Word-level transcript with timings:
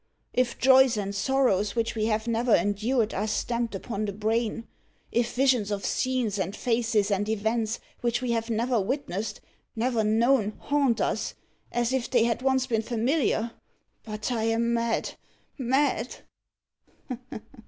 If 0.33 0.57
joys 0.57 0.97
and 0.97 1.13
sorrows 1.13 1.75
which 1.75 1.93
we 1.93 2.05
have 2.07 2.27
never 2.27 2.55
endured 2.55 3.13
are 3.13 3.27
stamped 3.27 3.75
upon 3.75 4.05
the 4.05 4.11
brain 4.11 4.67
if 5.11 5.35
visions 5.35 5.69
of 5.69 5.85
scenes, 5.85 6.39
and 6.39 6.55
faces 6.55 7.11
and 7.11 7.29
events 7.29 7.79
which 7.99 8.19
we 8.19 8.31
have 8.31 8.49
never 8.49 8.81
witnessed, 8.81 9.41
never 9.75 10.03
known, 10.03 10.53
haunt 10.57 11.01
us, 11.01 11.35
as 11.71 11.93
if 11.93 12.09
they 12.09 12.23
had 12.23 12.41
once 12.41 12.65
been 12.65 12.81
familiar? 12.81 13.51
But 14.03 14.31
I 14.31 14.45
am 14.45 14.73
mad 14.73 15.17
mad!" 15.59 16.15